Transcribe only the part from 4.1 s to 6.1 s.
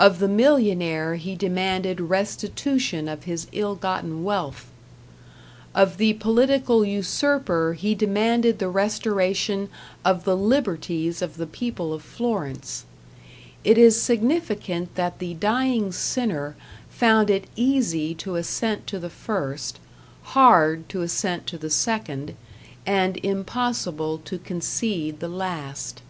wealth. Of